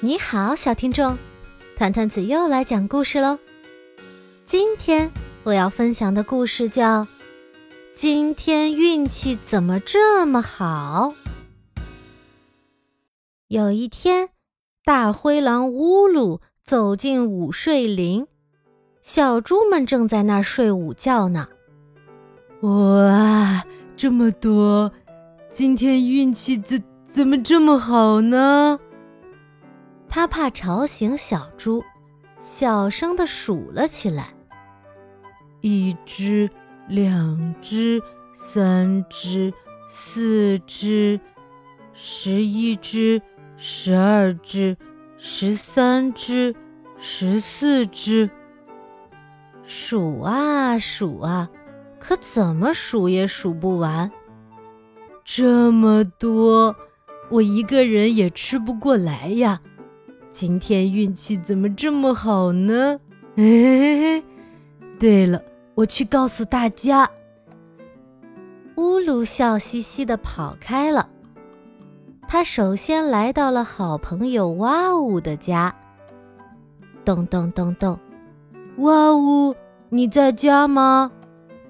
[0.00, 1.16] 你好，小听众，
[1.74, 3.38] 团团子又来讲故事喽。
[4.44, 5.10] 今天
[5.42, 7.00] 我要分享的故事叫
[7.94, 11.14] 《今天运气怎么这么好》。
[13.48, 14.28] 有一天，
[14.84, 18.26] 大灰狼乌鲁走进午睡林，
[19.02, 21.48] 小猪们正在那儿睡午觉呢。
[22.60, 23.64] 哇，
[23.96, 24.92] 这么多！
[25.54, 28.78] 今天运气怎怎么这么好呢？
[30.08, 31.84] 他怕吵醒小猪，
[32.40, 34.28] 小声的数了起来：
[35.60, 36.48] 一只，
[36.88, 39.52] 两只，三只，
[39.88, 41.20] 四只，
[41.92, 43.20] 十一只，
[43.56, 44.76] 十二只，
[45.18, 46.54] 十三只，
[46.98, 48.30] 十四只。
[49.64, 51.50] 数啊数啊，
[51.98, 54.10] 可怎么数也数不完。
[55.24, 56.76] 这么多，
[57.30, 59.60] 我一个人也吃不过来呀。
[60.38, 63.00] 今天运气怎么这么好呢？
[63.36, 64.24] 嘿嘿嘿！
[64.98, 65.42] 对了，
[65.74, 67.10] 我去告诉大家。
[68.74, 71.08] 乌鲁笑嘻嘻的跑开了。
[72.28, 75.74] 他首先来到了好朋友哇呜的家。
[77.02, 77.98] 咚咚咚咚，
[78.76, 79.56] 哇呜，
[79.88, 81.10] 你在家吗？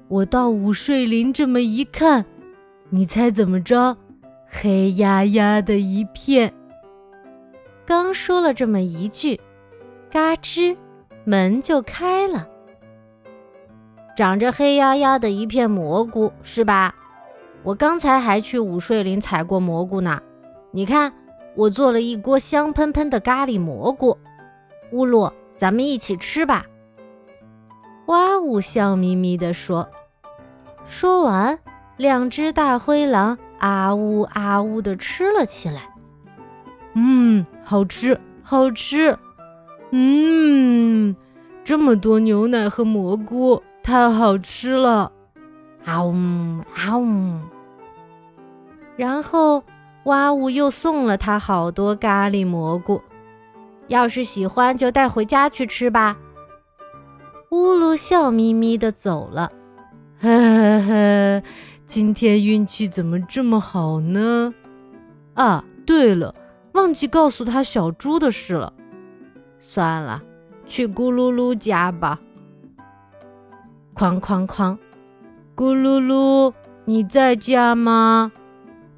[0.08, 2.24] 我到午睡林这么一看，
[2.90, 3.96] 你猜怎么着？
[4.44, 6.52] 黑压压的一片。
[7.86, 9.40] 刚说了这么一句，
[10.10, 10.76] 嘎吱，
[11.22, 12.48] 门就开了。
[14.16, 16.92] 长着黑压压的一片蘑菇，是吧？
[17.62, 20.20] 我刚才还去午睡林采过蘑菇呢。
[20.72, 21.12] 你看，
[21.54, 24.18] 我做了一锅香喷喷的咖喱蘑菇。
[24.90, 26.66] 乌鲁，咱们一起吃吧。
[28.06, 29.88] 哇呜，笑眯眯地说。
[30.88, 31.56] 说完，
[31.96, 35.88] 两只大灰狼啊呜啊呜地吃了起来。
[36.96, 37.46] 嗯。
[37.68, 39.18] 好吃，好吃，
[39.90, 41.16] 嗯，
[41.64, 45.10] 这么多牛奶和蘑菇，太好吃了，
[45.84, 46.14] 啊呜
[46.76, 47.40] 啊呜。
[48.94, 49.64] 然后
[50.04, 53.02] 哇呜又送了他好多咖喱蘑菇，
[53.88, 56.16] 要是喜欢就带回家去吃吧。
[57.50, 59.50] 乌鲁笑眯眯的走了，
[60.20, 61.42] 呵呵呵，
[61.88, 64.54] 今天运气怎么这么好呢？
[65.34, 66.32] 啊，对了。
[66.76, 68.70] 忘记告诉他小猪的事了，
[69.58, 70.22] 算了，
[70.66, 72.20] 去咕噜噜家吧。
[73.94, 74.76] 哐哐哐，
[75.56, 76.52] 咕噜噜，
[76.84, 78.30] 你在家吗？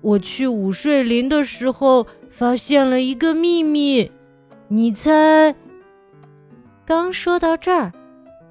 [0.01, 4.11] 我去午睡林的时候发现了一个秘密，
[4.67, 5.55] 你猜？
[6.85, 7.93] 刚说到这儿，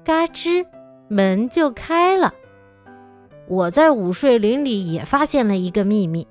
[0.02, 0.64] 嘎吱，
[1.08, 2.32] 门就开了。
[3.46, 6.26] 我在午睡林里也发现了一个秘密，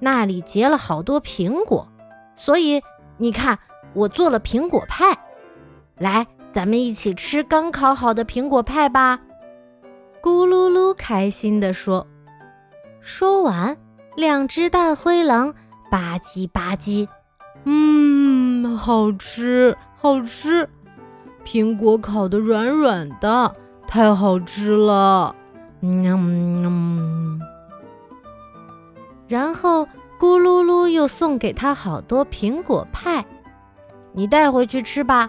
[0.00, 1.88] 那里结了好多苹果。
[2.34, 2.82] 所以
[3.18, 3.58] 你看，
[3.92, 5.16] 我做了苹果派，
[5.98, 9.20] 来，咱们一起吃刚烤好的苹果派吧。
[10.22, 12.06] 咕噜噜开心地说。
[13.00, 13.76] 说完，
[14.16, 15.52] 两只大灰狼
[15.90, 17.08] 吧唧吧唧，
[17.64, 20.68] 嗯，好吃，好吃，
[21.44, 23.54] 苹果烤的软软的，
[23.86, 25.34] 太好吃了，
[25.80, 27.40] 嗯，
[29.28, 29.86] 然后。
[30.22, 33.26] 咕噜噜又送给他好多苹果派，
[34.12, 35.28] 你带回去吃吧。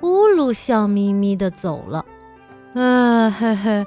[0.00, 2.04] 乌鲁笑眯眯的走了。
[2.74, 3.86] 啊嘿嘿，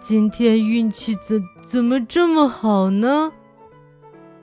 [0.00, 3.32] 今天运气怎怎么这么好呢？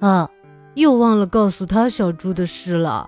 [0.01, 0.29] 啊，
[0.73, 3.07] 又忘了告诉他小猪的事了。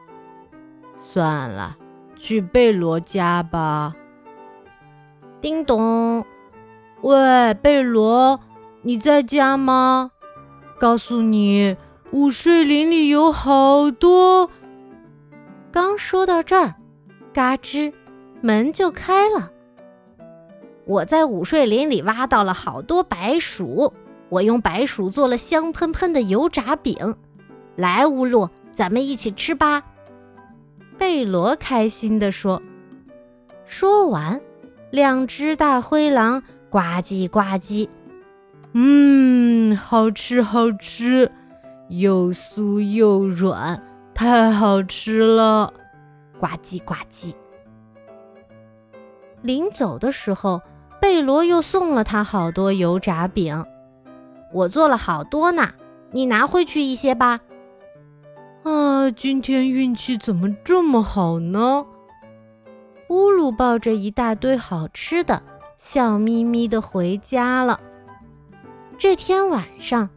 [0.98, 1.76] 算了，
[2.16, 3.94] 去贝罗家吧。
[5.42, 6.24] 叮咚，
[7.02, 8.40] 喂，贝罗，
[8.84, 10.12] 你在家吗？
[10.84, 11.78] 告诉你，
[12.12, 14.52] 午睡林里有好多。
[15.72, 16.76] 刚说到这儿，
[17.32, 17.94] 嘎吱，
[18.42, 19.50] 门就开了。
[20.84, 23.94] 我在午睡林里挖到了好多白薯，
[24.28, 27.16] 我用白薯做了香喷喷的油炸饼。
[27.78, 29.84] 来，乌鲁，咱们一起吃吧。
[30.98, 32.62] 贝罗开心地说。
[33.66, 34.42] 说完，
[34.92, 37.88] 两只大灰狼呱唧呱唧。
[38.74, 41.32] 嗯，好吃好吃，
[41.90, 43.82] 又酥又软，
[44.16, 45.72] 太好吃了！
[46.40, 47.34] 呱唧呱唧。
[49.44, 50.60] 临走的时候，
[51.00, 53.64] 贝罗又送了他好多油炸饼，
[54.52, 55.70] 我做了好多呢，
[56.12, 57.42] 你拿回去一些吧。
[58.64, 61.86] 啊，今天运气怎么这么好呢？
[63.10, 65.44] 乌鲁抱着一大堆好吃的，
[65.78, 67.80] 笑眯眯的回家了。
[68.98, 70.10] 这天晚上，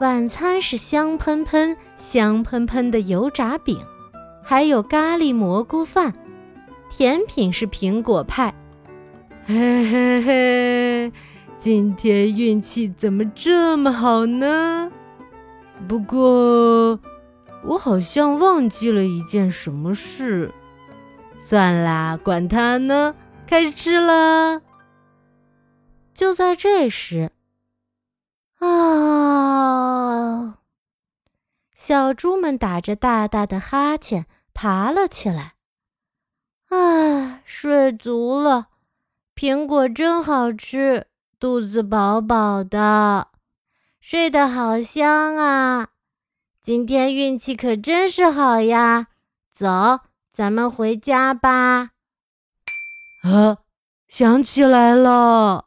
[0.00, 3.78] 晚餐是香喷喷、香喷喷的油炸饼，
[4.42, 6.12] 还有咖喱蘑菇饭，
[6.88, 8.54] 甜品是苹果派。
[9.44, 11.12] 嘿嘿嘿，
[11.56, 14.90] 今天运气怎么这么好呢？
[15.86, 16.98] 不过
[17.64, 20.52] 我好像忘记了一件什么事。
[21.38, 23.14] 算啦，管他呢，
[23.46, 24.60] 开始吃了。
[26.12, 27.30] 就在这时，
[28.60, 30.58] 啊！
[31.74, 35.54] 小猪们打着大大的哈欠爬了起来。
[36.68, 38.68] 啊，睡足了，
[39.34, 41.08] 苹果真好吃，
[41.38, 43.28] 肚子饱饱的，
[44.00, 45.88] 睡得好香啊！
[46.62, 49.08] 今天运气可真是好呀！
[49.50, 51.90] 走，咱们回家吧。
[53.24, 53.58] 啊，
[54.06, 55.66] 想起来了。